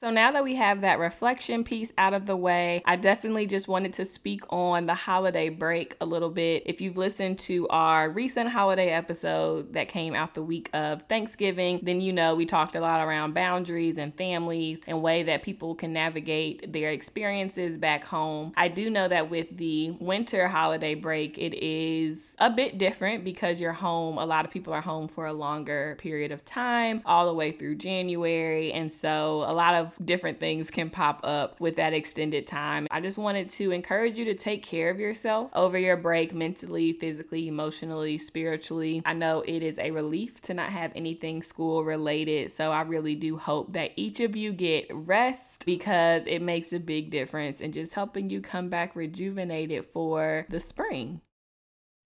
So 0.00 0.10
now 0.10 0.30
that 0.30 0.44
we 0.44 0.54
have 0.54 0.82
that 0.82 1.00
reflection 1.00 1.64
piece 1.64 1.92
out 1.98 2.14
of 2.14 2.26
the 2.26 2.36
way, 2.36 2.82
I 2.84 2.94
definitely 2.94 3.46
just 3.46 3.66
wanted 3.66 3.94
to 3.94 4.04
speak 4.04 4.42
on 4.48 4.86
the 4.86 4.94
holiday 4.94 5.48
break 5.48 5.96
a 6.00 6.06
little 6.06 6.30
bit. 6.30 6.62
If 6.66 6.80
you've 6.80 6.96
listened 6.96 7.40
to 7.40 7.66
our 7.66 8.08
recent 8.08 8.50
holiday 8.50 8.90
episode 8.90 9.72
that 9.72 9.88
came 9.88 10.14
out 10.14 10.34
the 10.34 10.42
week 10.44 10.70
of 10.72 11.02
Thanksgiving, 11.08 11.80
then 11.82 12.00
you 12.00 12.12
know 12.12 12.36
we 12.36 12.46
talked 12.46 12.76
a 12.76 12.80
lot 12.80 13.04
around 13.04 13.34
boundaries 13.34 13.98
and 13.98 14.16
families 14.16 14.78
and 14.86 15.02
way 15.02 15.24
that 15.24 15.42
people 15.42 15.74
can 15.74 15.92
navigate 15.92 16.72
their 16.72 16.90
experiences 16.90 17.76
back 17.76 18.04
home. 18.04 18.52
I 18.56 18.68
do 18.68 18.90
know 18.90 19.08
that 19.08 19.30
with 19.30 19.56
the 19.56 19.96
winter 19.98 20.46
holiday 20.46 20.94
break, 20.94 21.38
it 21.38 21.54
is 21.54 22.36
a 22.38 22.50
bit 22.50 22.78
different 22.78 23.24
because 23.24 23.60
you're 23.60 23.72
home. 23.72 24.16
A 24.16 24.26
lot 24.26 24.44
of 24.44 24.52
people 24.52 24.72
are 24.72 24.80
home 24.80 25.08
for 25.08 25.26
a 25.26 25.32
longer 25.32 25.96
period 25.98 26.30
of 26.30 26.44
time, 26.44 27.02
all 27.04 27.26
the 27.26 27.34
way 27.34 27.50
through 27.50 27.74
January. 27.74 28.72
And 28.72 28.92
so 28.92 29.38
a 29.38 29.52
lot 29.52 29.74
of 29.74 29.87
different 30.04 30.40
things 30.40 30.70
can 30.70 30.90
pop 30.90 31.20
up 31.24 31.60
with 31.60 31.76
that 31.76 31.92
extended 31.92 32.46
time. 32.46 32.86
I 32.90 33.00
just 33.00 33.18
wanted 33.18 33.48
to 33.50 33.70
encourage 33.70 34.16
you 34.16 34.24
to 34.26 34.34
take 34.34 34.62
care 34.62 34.90
of 34.90 34.98
yourself 34.98 35.50
over 35.54 35.78
your 35.78 35.96
break 35.96 36.34
mentally, 36.34 36.92
physically, 36.92 37.48
emotionally, 37.48 38.18
spiritually. 38.18 39.02
I 39.04 39.14
know 39.14 39.42
it 39.42 39.62
is 39.62 39.78
a 39.78 39.90
relief 39.90 40.40
to 40.42 40.54
not 40.54 40.70
have 40.70 40.92
anything 40.94 41.42
school 41.42 41.84
related. 41.84 42.52
So 42.52 42.72
I 42.72 42.82
really 42.82 43.14
do 43.14 43.36
hope 43.36 43.72
that 43.72 43.92
each 43.96 44.20
of 44.20 44.36
you 44.36 44.52
get 44.52 44.86
rest 44.90 45.64
because 45.66 46.24
it 46.26 46.42
makes 46.42 46.72
a 46.72 46.80
big 46.80 47.10
difference 47.10 47.60
in 47.60 47.72
just 47.72 47.94
helping 47.94 48.30
you 48.30 48.40
come 48.40 48.68
back 48.68 48.96
rejuvenated 48.96 49.84
for 49.86 50.46
the 50.48 50.60
spring. 50.60 51.20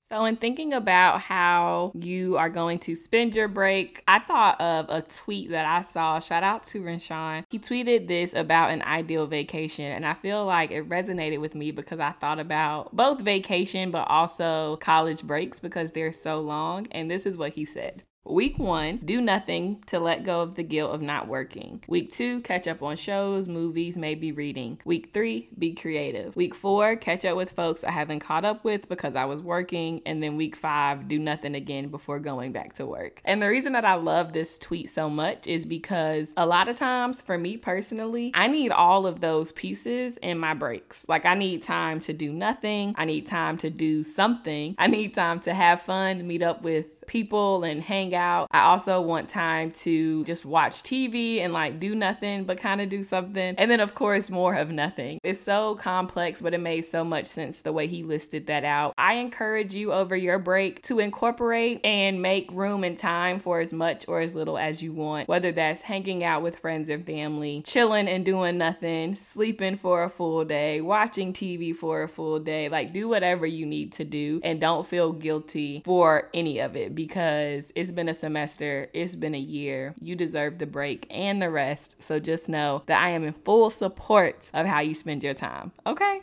So, 0.04 0.25
in 0.25 0.37
thinking 0.37 0.73
about 0.73 1.21
how 1.21 1.92
you 1.94 2.37
are 2.37 2.50
going 2.50 2.80
to 2.80 2.97
spend 2.97 3.37
your 3.37 3.47
break, 3.47 4.02
I 4.09 4.18
thought 4.18 4.61
of 4.61 4.87
a 4.88 5.00
tweet 5.00 5.50
that 5.50 5.64
I 5.64 5.82
saw. 5.82 6.18
Shout 6.18 6.42
out 6.42 6.66
to 6.66 6.82
Renshawn. 6.82 7.44
He 7.50 7.61
tweeted 7.61 8.09
this 8.09 8.35
about 8.35 8.73
an 8.73 8.82
ideal 8.82 9.28
vacation, 9.28 9.85
and 9.85 10.04
I 10.04 10.14
feel 10.14 10.44
like 10.44 10.73
it 10.73 10.88
resonated 10.88 11.40
with 11.40 11.54
me 11.54 11.71
because 11.71 12.00
I 12.00 12.11
thought 12.11 12.40
about 12.40 12.94
both 12.97 13.21
vacation 13.21 13.92
but 13.92 14.09
also 14.09 14.76
college 14.78 15.23
breaks 15.23 15.61
because 15.61 15.92
they're 15.92 16.12
so 16.12 16.40
long. 16.40 16.88
And 16.90 17.09
this 17.09 17.25
is 17.25 17.37
what 17.37 17.52
he 17.52 17.64
said 17.64 18.02
Week 18.24 18.56
one, 18.56 18.98
do 18.98 19.20
nothing 19.20 19.82
to 19.86 19.98
let 19.98 20.22
go 20.22 20.42
of 20.42 20.54
the 20.54 20.62
guilt 20.62 20.94
of 20.94 21.02
not 21.02 21.26
working. 21.26 21.82
Week 21.88 22.10
two, 22.10 22.40
catch 22.42 22.68
up 22.68 22.80
on 22.80 22.96
shows, 22.96 23.48
movies, 23.48 23.96
maybe 23.96 24.30
reading. 24.30 24.80
Week 24.84 25.10
three, 25.12 25.48
be 25.58 25.74
creative. 25.74 26.36
Week 26.36 26.54
four, 26.54 26.94
catch 26.94 27.24
up 27.24 27.36
with 27.36 27.50
folks 27.50 27.82
I 27.82 27.90
haven't 27.90 28.20
caught 28.20 28.44
up 28.44 28.62
with 28.62 28.88
because 28.88 29.16
I 29.16 29.24
was 29.24 29.42
working. 29.42 30.02
And 30.06 30.22
then 30.22 30.36
week 30.36 30.54
five, 30.54 31.08
do 31.08 31.18
nothing 31.18 31.56
again 31.56 31.88
before 31.88 32.20
going 32.20 32.52
back 32.52 32.74
to 32.74 32.86
work. 32.86 33.20
And 33.24 33.42
the 33.42 33.48
reason 33.48 33.72
that 33.72 33.84
I 33.84 33.94
love 33.94 34.32
this 34.32 34.56
tweet 34.56 34.88
so 34.88 35.10
much 35.10 35.48
is 35.48 35.66
because 35.66 36.32
a 36.36 36.46
lot 36.46 36.68
of 36.68 36.76
times, 36.76 37.20
for 37.20 37.36
me 37.36 37.56
personally, 37.56 38.30
I 38.34 38.46
need 38.46 38.70
all 38.70 39.04
of 39.04 39.20
those 39.20 39.50
pieces 39.50 40.16
in 40.18 40.38
my 40.38 40.54
breaks. 40.54 41.08
Like, 41.08 41.26
I 41.26 41.34
need 41.34 41.64
time 41.64 41.98
to 42.00 42.12
do 42.12 42.32
nothing, 42.32 42.94
I 42.96 43.04
need 43.04 43.26
time 43.26 43.58
to 43.58 43.68
do 43.68 44.04
something, 44.04 44.76
I 44.78 44.86
need 44.86 45.12
time 45.12 45.40
to 45.40 45.52
have 45.52 45.82
fun, 45.82 46.24
meet 46.24 46.42
up 46.42 46.62
with 46.62 46.86
people 47.06 47.64
and 47.64 47.82
hang 47.82 48.14
out. 48.14 48.49
I 48.50 48.61
also 48.61 49.00
want 49.00 49.28
time 49.28 49.71
to 49.73 50.25
just 50.25 50.44
watch 50.44 50.82
TV 50.82 51.38
and 51.40 51.52
like 51.52 51.80
do 51.80 51.94
nothing 51.94 52.44
but 52.44 52.59
kind 52.59 52.80
of 52.80 52.88
do 52.88 53.02
something. 53.02 53.54
And 53.59 53.71
then, 53.71 53.80
of 53.80 53.94
course, 53.94 54.30
more 54.30 54.54
of 54.54 54.71
nothing. 54.71 55.18
It's 55.23 55.40
so 55.40 55.75
complex, 55.76 56.42
but 56.42 56.54
it 56.54 56.61
made 56.61 56.82
so 56.82 57.04
much 57.04 57.26
sense 57.26 57.61
the 57.61 57.73
way 57.73 57.87
he 57.87 58.02
listed 58.02 58.47
that 58.47 58.64
out. 58.64 58.91
I 59.02 59.14
encourage 59.14 59.75
you 59.75 59.92
over 59.92 60.14
your 60.14 60.38
break 60.38 60.80
to 60.82 61.00
incorporate 61.00 61.80
and 61.82 62.23
make 62.23 62.49
room 62.52 62.85
and 62.85 62.97
time 62.97 63.40
for 63.40 63.59
as 63.59 63.73
much 63.73 64.04
or 64.06 64.21
as 64.21 64.37
little 64.37 64.56
as 64.56 64.80
you 64.80 64.92
want, 64.92 65.28
whether 65.28 65.50
that's 65.50 65.82
hanging 65.82 66.23
out 66.23 66.42
with 66.42 66.56
friends 66.56 66.88
and 66.88 67.04
family, 67.04 67.64
chilling 67.66 68.06
and 68.06 68.25
doing 68.25 68.59
nothing, 68.59 69.16
sleeping 69.16 69.75
for 69.75 70.04
a 70.04 70.09
full 70.09 70.44
day, 70.44 70.80
watching 70.80 71.32
TV 71.32 71.75
for 71.75 72.04
a 72.04 72.09
full 72.09 72.38
day. 72.38 72.68
Like, 72.68 72.92
do 72.92 73.09
whatever 73.09 73.44
you 73.44 73.66
need 73.66 73.90
to 73.94 74.04
do 74.04 74.40
and 74.44 74.61
don't 74.61 74.87
feel 74.87 75.11
guilty 75.11 75.82
for 75.85 76.28
any 76.32 76.61
of 76.61 76.76
it 76.76 76.94
because 76.94 77.73
it's 77.75 77.90
been 77.90 78.09
a 78.09 78.14
semester, 78.14 78.87
it's 78.92 79.16
been 79.16 79.35
a 79.35 79.38
year. 79.38 79.97
You 80.00 80.14
deserve 80.14 80.59
the 80.59 80.66
break 80.66 81.09
and 81.11 81.42
the 81.42 81.50
rest. 81.50 81.97
So 82.00 82.21
just 82.21 82.49
know 82.49 82.85
that 82.87 83.02
I 83.02 83.11
am 83.11 83.25
in 83.25 83.32
full 83.32 83.71
support 83.71 84.49
of 84.54 84.66
how 84.66 84.78
you 84.78 84.94
spend 84.94 85.25
your 85.25 85.35
time. 85.35 85.73
Okay? 85.85 86.21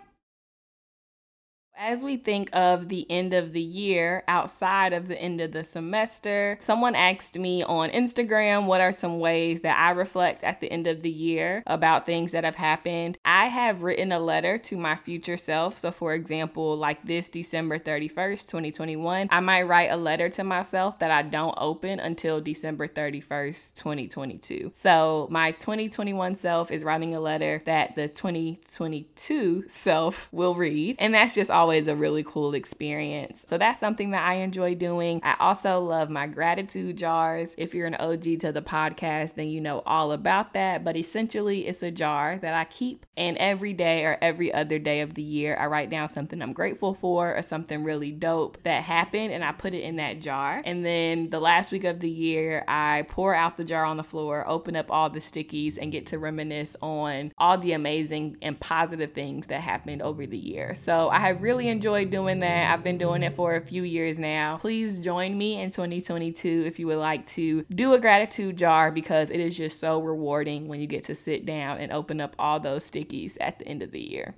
As 1.81 2.03
we 2.03 2.17
think 2.17 2.50
of 2.51 2.89
the 2.89 3.09
end 3.09 3.33
of 3.33 3.53
the 3.53 3.62
year 3.62 4.25
outside 4.27 4.91
of 4.91 5.07
the 5.07 5.17
end 5.17 5.39
of 5.39 5.53
the 5.53 5.63
semester, 5.63 6.57
someone 6.59 6.93
asked 6.93 7.39
me 7.39 7.63
on 7.63 7.89
Instagram 7.91 8.65
what 8.65 8.81
are 8.81 8.91
some 8.91 9.17
ways 9.17 9.62
that 9.62 9.79
I 9.79 9.91
reflect 9.91 10.43
at 10.43 10.59
the 10.59 10.69
end 10.69 10.88
of 10.88 11.03
the 11.03 11.09
year 11.09 11.63
about 11.65 12.05
things 12.05 12.33
that 12.33 12.43
have 12.43 12.57
happened. 12.57 13.17
I 13.24 13.45
have 13.45 13.81
written 13.81 14.12
a 14.12 14.19
letter 14.19 14.57
to 14.57 14.75
my 14.75 14.98
future 14.98 15.38
self. 15.38 15.77
So, 15.77 15.89
for 15.93 16.13
example, 16.13 16.75
like 16.75 17.05
this 17.05 17.29
December 17.29 17.79
31st, 17.79 18.50
2021, 18.50 19.29
I 19.31 19.39
might 19.39 19.63
write 19.63 19.89
a 19.89 19.95
letter 19.95 20.27
to 20.31 20.43
myself 20.43 21.00
that 21.00 21.12
I 21.12 21.21
don't 21.21 21.55
open 21.57 22.01
until 22.01 22.41
December 22.41 22.89
31st, 22.89 23.75
2022. 23.75 24.71
So, 24.74 25.29
my 25.31 25.51
2021 25.51 26.36
self 26.36 26.71
is 26.71 26.83
writing 26.83 27.15
a 27.15 27.21
letter 27.21 27.62
that 27.63 27.95
the 27.95 28.09
2022 28.09 29.63
self 29.69 30.27
will 30.33 30.55
read. 30.55 30.98
And 31.00 31.13
that's 31.13 31.36
just 31.36 31.50
always 31.50 31.68
always 31.69 31.88
a 31.88 31.95
really 31.95 32.23
cool 32.23 32.55
experience. 32.55 33.45
So 33.47 33.59
that's 33.59 33.79
something 33.79 34.09
that 34.09 34.27
I 34.27 34.38
enjoy 34.38 34.73
doing. 34.73 35.21
I 35.21 35.35
also 35.39 35.79
love 35.79 36.09
my 36.09 36.25
gratitude 36.25 36.97
jars. 36.97 37.53
If 37.59 37.75
you're 37.75 37.85
an 37.85 37.93
OG 37.93 38.39
to 38.39 38.51
the 38.51 38.63
podcast, 38.63 39.35
then 39.35 39.49
you 39.49 39.61
know 39.61 39.83
all 39.85 40.11
about 40.11 40.55
that. 40.55 40.83
But 40.83 40.97
essentially, 40.97 41.67
it's 41.67 41.83
a 41.83 41.91
jar 41.91 42.39
that 42.39 42.55
I 42.55 42.65
keep, 42.65 43.05
and 43.15 43.38
every 43.38 43.73
day 43.73 44.03
or 44.03 44.17
every 44.19 44.51
other 44.51 44.79
day 44.79 45.01
of 45.01 45.13
the 45.13 45.21
year, 45.21 45.55
I 45.59 45.67
write 45.67 45.91
down 45.91 46.07
something 46.07 46.41
I'm 46.41 46.53
grateful 46.53 46.95
for 46.95 47.35
or 47.35 47.43
something 47.43 47.83
really 47.83 48.09
dope 48.09 48.57
that 48.63 48.81
happened, 48.81 49.31
and 49.31 49.43
I 49.43 49.51
put 49.51 49.75
it 49.75 49.83
in 49.83 49.97
that 49.97 50.21
jar. 50.21 50.63
And 50.65 50.83
then 50.83 51.29
the 51.29 51.39
last 51.39 51.71
week 51.71 51.83
of 51.83 51.99
the 51.99 52.09
year, 52.09 52.63
I 52.67 53.05
pour 53.09 53.35
out 53.35 53.57
the 53.57 53.63
jar 53.63 53.85
on 53.85 53.97
the 53.97 54.03
floor, 54.03 54.43
open 54.47 54.75
up 54.75 54.89
all 54.89 55.11
the 55.11 55.19
stickies, 55.19 55.77
and 55.79 55.91
get 55.91 56.07
to 56.07 56.17
reminisce 56.17 56.75
on 56.81 57.31
all 57.38 57.59
the 57.59 57.73
amazing 57.73 58.38
and 58.41 58.59
positive 58.59 59.11
things 59.11 59.45
that 59.47 59.61
happened 59.61 60.01
over 60.01 60.25
the 60.25 60.35
year. 60.35 60.73
So 60.73 61.09
I 61.09 61.19
have 61.19 61.43
really 61.43 61.58
really 61.59 61.71
enjoyed 61.71 62.09
doing 62.09 62.39
that. 62.39 62.71
I've 62.71 62.85
been 62.85 62.97
doing 62.97 63.21
it 63.21 63.33
for 63.33 63.55
a 63.55 63.59
few 63.59 63.83
years 63.83 64.17
now. 64.17 64.55
Please 64.59 64.97
join 64.97 65.37
me 65.37 65.59
in 65.59 65.71
2022 65.71 66.63
if 66.65 66.79
you 66.79 66.87
would 66.87 66.99
like 66.99 67.27
to 67.27 67.63
do 67.63 67.93
a 67.93 67.99
gratitude 67.99 68.57
jar 68.57 68.91
because 68.91 69.29
it 69.29 69.41
is 69.41 69.57
just 69.57 69.77
so 69.77 69.99
rewarding 69.99 70.69
when 70.69 70.79
you 70.79 70.87
get 70.87 71.03
to 71.05 71.15
sit 71.15 71.45
down 71.45 71.79
and 71.79 71.91
open 71.91 72.21
up 72.21 72.33
all 72.39 72.61
those 72.61 72.89
stickies 72.89 73.35
at 73.41 73.59
the 73.59 73.67
end 73.67 73.81
of 73.81 73.91
the 73.91 73.99
year. 73.99 74.35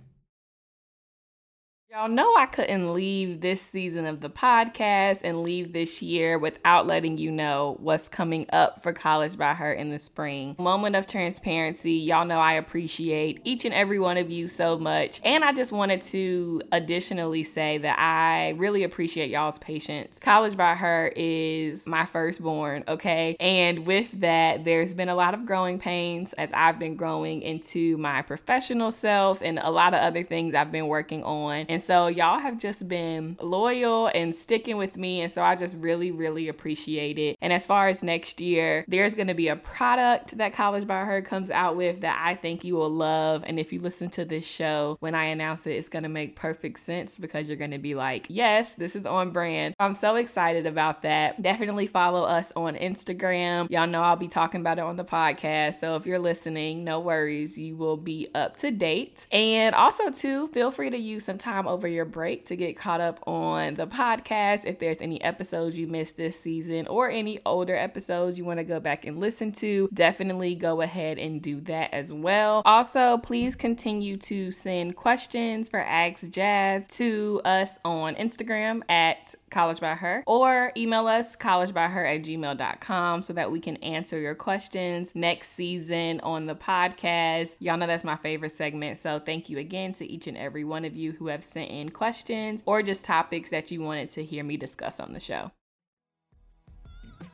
Y'all 1.93 2.07
know 2.07 2.37
I 2.37 2.45
couldn't 2.45 2.93
leave 2.93 3.41
this 3.41 3.61
season 3.61 4.05
of 4.05 4.21
the 4.21 4.29
podcast 4.29 5.19
and 5.25 5.43
leave 5.43 5.73
this 5.73 6.01
year 6.01 6.39
without 6.39 6.87
letting 6.87 7.17
you 7.17 7.29
know 7.29 7.75
what's 7.81 8.07
coming 8.07 8.45
up 8.53 8.81
for 8.81 8.93
College 8.93 9.37
by 9.37 9.53
Her 9.53 9.73
in 9.73 9.89
the 9.89 9.99
spring. 9.99 10.55
Moment 10.57 10.95
of 10.95 11.05
transparency. 11.05 11.95
Y'all 11.95 12.23
know 12.23 12.39
I 12.39 12.53
appreciate 12.53 13.41
each 13.43 13.65
and 13.65 13.73
every 13.73 13.99
one 13.99 14.15
of 14.15 14.31
you 14.31 14.47
so 14.47 14.79
much. 14.79 15.19
And 15.25 15.43
I 15.43 15.51
just 15.51 15.73
wanted 15.73 16.01
to 16.03 16.61
additionally 16.71 17.43
say 17.43 17.79
that 17.79 17.99
I 17.99 18.51
really 18.51 18.83
appreciate 18.83 19.29
y'all's 19.29 19.59
patience. 19.59 20.17
College 20.17 20.55
by 20.55 20.75
Her 20.75 21.11
is 21.13 21.85
my 21.87 22.05
firstborn, 22.05 22.85
okay? 22.87 23.35
And 23.37 23.85
with 23.85 24.17
that, 24.21 24.63
there's 24.63 24.93
been 24.93 25.09
a 25.09 25.15
lot 25.15 25.33
of 25.33 25.45
growing 25.45 25.77
pains 25.77 26.31
as 26.31 26.53
I've 26.53 26.79
been 26.79 26.95
growing 26.95 27.41
into 27.41 27.97
my 27.97 28.21
professional 28.21 28.91
self 28.91 29.41
and 29.41 29.59
a 29.59 29.71
lot 29.71 29.93
of 29.93 29.99
other 29.99 30.23
things 30.23 30.55
I've 30.55 30.71
been 30.71 30.87
working 30.87 31.25
on. 31.25 31.65
And 31.67 31.80
so 31.81 32.07
y'all 32.07 32.39
have 32.39 32.57
just 32.57 32.87
been 32.87 33.37
loyal 33.41 34.07
and 34.13 34.35
sticking 34.35 34.77
with 34.77 34.97
me. 34.97 35.21
And 35.21 35.31
so 35.31 35.41
I 35.41 35.55
just 35.55 35.75
really, 35.77 36.11
really 36.11 36.47
appreciate 36.47 37.17
it. 37.17 37.37
And 37.41 37.51
as 37.53 37.65
far 37.65 37.87
as 37.87 38.03
next 38.03 38.41
year, 38.41 38.85
there's 38.87 39.15
going 39.15 39.27
to 39.27 39.33
be 39.33 39.47
a 39.47 39.55
product 39.55 40.37
that 40.37 40.53
College 40.53 40.87
by 40.87 41.05
Her 41.05 41.21
comes 41.21 41.49
out 41.49 41.75
with 41.75 42.01
that 42.01 42.21
I 42.23 42.35
think 42.35 42.63
you 42.63 42.75
will 42.75 42.89
love. 42.89 43.43
And 43.45 43.59
if 43.59 43.73
you 43.73 43.79
listen 43.79 44.09
to 44.11 44.25
this 44.25 44.45
show, 44.45 44.97
when 44.99 45.15
I 45.15 45.25
announce 45.25 45.67
it, 45.67 45.71
it's 45.71 45.89
going 45.89 46.03
to 46.03 46.09
make 46.09 46.35
perfect 46.35 46.79
sense 46.79 47.17
because 47.17 47.47
you're 47.47 47.57
going 47.57 47.71
to 47.71 47.77
be 47.77 47.95
like, 47.95 48.27
yes, 48.29 48.73
this 48.73 48.95
is 48.95 49.05
on 49.05 49.31
brand. 49.31 49.75
I'm 49.79 49.95
so 49.95 50.15
excited 50.15 50.65
about 50.65 51.03
that. 51.03 51.41
Definitely 51.41 51.87
follow 51.87 52.23
us 52.23 52.51
on 52.55 52.75
Instagram. 52.75 53.69
Y'all 53.69 53.87
know 53.87 54.01
I'll 54.01 54.15
be 54.15 54.27
talking 54.27 54.61
about 54.61 54.77
it 54.77 54.83
on 54.83 54.95
the 54.95 55.05
podcast. 55.05 55.75
So 55.75 55.95
if 55.95 56.05
you're 56.05 56.19
listening, 56.19 56.83
no 56.83 56.99
worries. 56.99 57.57
You 57.57 57.75
will 57.75 57.97
be 57.97 58.27
up 58.33 58.57
to 58.57 58.71
date. 58.71 59.27
And 59.31 59.75
also, 59.75 60.11
too, 60.11 60.47
feel 60.47 60.71
free 60.71 60.89
to 60.89 60.97
use 60.97 61.25
some 61.25 61.37
time 61.37 61.67
over 61.71 61.87
your 61.87 62.05
break 62.05 62.47
to 62.47 62.57
get 62.57 62.75
caught 62.75 62.99
up 62.99 63.25
on 63.25 63.75
the 63.75 63.87
podcast. 63.87 64.65
If 64.65 64.79
there's 64.79 65.01
any 65.01 65.21
episodes 65.23 65.77
you 65.77 65.87
missed 65.87 66.17
this 66.17 66.37
season 66.37 66.85
or 66.87 67.09
any 67.09 67.39
older 67.45 67.75
episodes 67.75 68.37
you 68.37 68.43
want 68.43 68.59
to 68.59 68.65
go 68.65 68.81
back 68.81 69.05
and 69.05 69.19
listen 69.19 69.53
to, 69.53 69.89
definitely 69.93 70.53
go 70.53 70.81
ahead 70.81 71.17
and 71.17 71.41
do 71.41 71.61
that 71.61 71.93
as 71.93 72.11
well. 72.11 72.61
Also, 72.65 73.17
please 73.19 73.55
continue 73.55 74.17
to 74.17 74.51
send 74.51 74.97
questions 74.97 75.69
for 75.69 75.79
Ask 75.79 76.29
Jazz 76.29 76.87
to 76.87 77.41
us 77.45 77.79
on 77.85 78.15
Instagram 78.15 78.81
at 78.89 79.33
College 79.49 79.79
by 79.79 79.95
Her 79.95 80.23
or 80.27 80.73
email 80.75 81.07
us 81.07 81.35
collegebyher 81.35 82.15
at 82.15 82.23
gmail.com 82.23 83.23
so 83.23 83.33
that 83.33 83.51
we 83.51 83.59
can 83.59 83.77
answer 83.77 84.19
your 84.19 84.35
questions 84.35 85.15
next 85.15 85.51
season 85.51 86.19
on 86.21 86.47
the 86.47 86.55
podcast. 86.55 87.55
Y'all 87.59 87.77
know 87.77 87.87
that's 87.87 88.03
my 88.03 88.17
favorite 88.17 88.53
segment. 88.53 88.99
So 88.99 89.19
thank 89.19 89.49
you 89.49 89.57
again 89.57 89.93
to 89.93 90.05
each 90.05 90.27
and 90.27 90.37
every 90.37 90.63
one 90.63 90.83
of 90.83 90.95
you 90.95 91.13
who 91.13 91.27
have 91.27 91.43
sent 91.61 91.71
in 91.71 91.89
questions 91.89 92.63
or 92.65 92.81
just 92.81 93.05
topics 93.05 93.49
that 93.49 93.71
you 93.71 93.81
wanted 93.81 94.09
to 94.11 94.23
hear 94.23 94.43
me 94.43 94.57
discuss 94.57 94.99
on 94.99 95.13
the 95.13 95.19
show. 95.19 95.51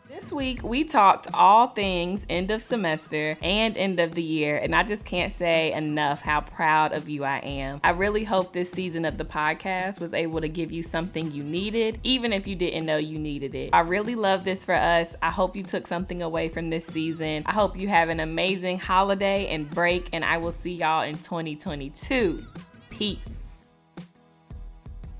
This 0.10 0.32
week, 0.32 0.64
we 0.64 0.86
talked 0.86 1.28
all 1.34 1.68
things 1.68 2.26
end 2.30 2.50
of 2.50 2.64
semester 2.64 3.38
and 3.42 3.78
end 3.78 4.00
of 4.00 4.16
the 4.16 4.24
year, 4.24 4.58
and 4.58 4.74
I 4.74 4.84
just 4.84 5.04
can't 5.04 5.34
say 5.34 5.74
enough 5.74 6.22
how 6.22 6.42
proud 6.42 6.94
of 6.94 7.10
you 7.10 7.26
I 7.26 7.40
am. 7.40 7.82
I 7.84 7.90
really 7.92 8.24
hope 8.24 8.54
this 8.54 8.72
season 8.72 9.04
of 9.04 9.18
the 9.18 9.26
podcast 9.26 10.00
was 10.00 10.14
able 10.14 10.40
to 10.42 10.48
give 10.48 10.72
you 10.72 10.82
something 10.82 11.32
you 11.34 11.44
needed, 11.44 12.00
even 12.04 12.32
if 12.32 12.48
you 12.48 12.56
didn't 12.56 12.86
know 12.86 12.96
you 12.96 13.20
needed 13.20 13.54
it. 13.54 13.72
I 13.74 13.82
really 13.82 14.16
love 14.16 14.46
this 14.46 14.64
for 14.64 14.76
us. 14.76 15.16
I 15.22 15.30
hope 15.30 15.58
you 15.58 15.64
took 15.64 15.86
something 15.86 16.22
away 16.22 16.48
from 16.50 16.70
this 16.70 16.88
season. 16.88 17.44
I 17.46 17.52
hope 17.52 17.78
you 17.78 17.90
have 17.90 18.08
an 18.08 18.22
amazing 18.22 18.80
holiday 18.80 19.48
and 19.48 19.70
break, 19.70 20.10
and 20.14 20.24
I 20.24 20.38
will 20.38 20.54
see 20.54 20.74
y'all 20.74 21.04
in 21.04 21.16
2022. 21.16 22.44
Peace. 22.90 23.37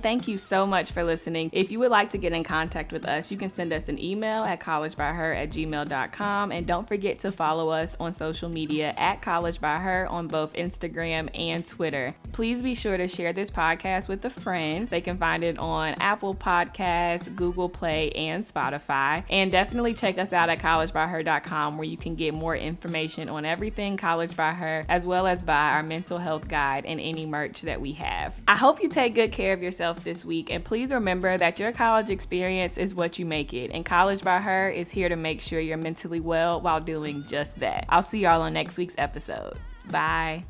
Thank 0.02 0.28
you 0.28 0.38
so 0.38 0.68
much 0.68 0.92
for 0.92 1.04
listening. 1.04 1.50
If 1.54 1.72
you 1.72 1.80
would 1.80 1.90
like 1.90 2.12
to 2.12 2.18
get 2.18 2.32
in 2.32 2.44
contact 2.44 2.92
with 2.92 3.06
us, 3.06 3.32
you 3.32 3.38
can 3.38 3.50
send 3.50 3.74
us 3.74 3.90
an 3.90 3.98
email 4.00 4.44
at 4.44 4.60
collegebyher 4.60 5.36
at 5.36 5.50
gmail.com. 5.50 6.52
And 6.52 6.68
don't 6.68 6.88
forget 6.88 7.20
to 7.20 7.32
follow 7.32 7.72
us 7.72 7.98
on 8.00 8.14
social 8.14 8.48
media 8.48 8.94
at 8.96 9.22
College 9.22 9.60
by 9.60 9.78
Her 9.78 10.08
on 10.08 10.28
both 10.28 10.54
Instagram 10.54 11.30
and 11.34 11.66
Twitter. 11.66 12.14
Please 12.32 12.62
be 12.62 12.76
sure 12.76 12.96
to 12.96 13.08
share 13.08 13.34
this 13.34 13.50
podcast 13.50 14.08
with 14.08 14.24
a 14.26 14.30
friend. 14.30 14.88
They 14.88 15.02
can 15.02 15.18
find 15.18 15.44
it 15.44 15.58
on 15.58 15.96
Apple 16.00 16.36
Podcasts, 16.36 17.34
Google 17.36 17.70
Play, 17.70 18.12
and 18.12 18.44
Spotify. 18.44 19.24
And 19.30 19.52
definitely 19.52 19.96
check 19.96 20.20
us 20.20 20.32
out 20.32 20.50
at 20.50 20.60
collegebyher.com 20.60 21.78
where 21.78 21.88
you 21.88 21.98
can 21.98 22.14
get 22.14 22.36
more 22.36 22.56
information 22.56 23.30
on 23.30 23.46
everything 23.46 23.98
College 23.98 24.36
by 24.36 24.54
Her, 24.54 24.86
as 24.90 25.08
well 25.08 25.26
as 25.26 25.42
buy 25.42 25.72
our 25.72 25.84
mental 25.84 26.20
health 26.20 26.48
guide 26.48 26.86
and 26.86 27.00
any 27.00 27.26
merch 27.26 27.62
that 27.62 27.82
we 27.82 27.94
have. 27.94 28.40
I 28.48 28.56
hope 28.56 28.82
you 28.82 28.90
take 28.90 29.16
good 29.16 29.32
care 29.32 29.54
of 29.54 29.64
yourself 29.64 29.87
yourself 29.88 30.04
this 30.04 30.26
week. 30.26 30.50
And 30.50 30.64
please 30.64 30.92
remember 30.92 31.38
that 31.38 31.60
your 31.60 31.72
college 31.72 32.10
experience 32.10 32.78
is 32.78 32.94
what 32.94 33.20
you 33.20 33.26
make 33.26 33.54
it. 33.54 33.72
And 33.72 33.86
College 33.86 34.24
by 34.24 34.40
Her 34.40 34.70
is 34.70 34.92
here 34.92 35.10
to 35.10 35.16
make 35.16 35.42
sure 35.42 35.60
you're 35.60 35.78
mentally 35.78 36.20
well 36.20 36.62
while 36.62 36.82
doing 36.82 37.24
just 37.28 37.60
that. 37.60 37.86
I'll 37.90 38.04
see 38.04 38.20
y'all 38.20 38.42
on 38.42 38.54
next 38.54 38.78
week's 38.78 38.96
episode. 38.98 39.58
Bye. 39.90 40.44